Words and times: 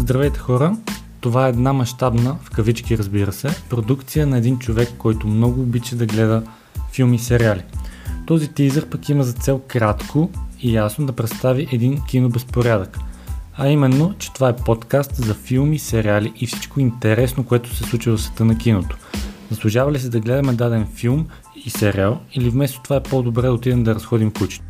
Здравейте 0.00 0.38
хора! 0.38 0.76
Това 1.20 1.46
е 1.46 1.48
една 1.48 1.72
мащабна, 1.72 2.36
в 2.42 2.50
кавички 2.50 2.98
разбира 2.98 3.32
се, 3.32 3.48
продукция 3.70 4.26
на 4.26 4.38
един 4.38 4.58
човек, 4.58 4.88
който 4.98 5.26
много 5.26 5.60
обича 5.60 5.96
да 5.96 6.06
гледа 6.06 6.42
филми 6.92 7.16
и 7.16 7.18
сериали. 7.18 7.62
Този 8.26 8.48
тизър 8.48 8.86
пък 8.86 9.08
има 9.08 9.24
за 9.24 9.32
цел 9.32 9.60
кратко 9.68 10.30
и 10.60 10.74
ясно 10.74 11.06
да 11.06 11.12
представи 11.12 11.68
един 11.72 12.00
кинобезпорядък. 12.08 12.98
А 13.56 13.68
именно, 13.68 14.14
че 14.18 14.32
това 14.32 14.48
е 14.48 14.56
подкаст 14.56 15.14
за 15.14 15.34
филми, 15.34 15.78
сериали 15.78 16.32
и 16.36 16.46
всичко 16.46 16.80
интересно, 16.80 17.44
което 17.44 17.76
се 17.76 17.84
случва 17.84 18.16
в 18.16 18.22
света 18.22 18.44
на 18.44 18.58
киното. 18.58 18.96
Заслужава 19.50 19.92
ли 19.92 19.98
се 19.98 20.08
да 20.08 20.20
гледаме 20.20 20.52
даден 20.52 20.86
филм 20.94 21.26
и 21.64 21.70
сериал 21.70 22.20
или 22.34 22.50
вместо 22.50 22.82
това 22.82 22.96
е 22.96 23.02
по-добре 23.02 23.42
да 23.42 23.52
отидем 23.52 23.82
да 23.82 23.94
разходим 23.94 24.30
кучето? 24.30 24.64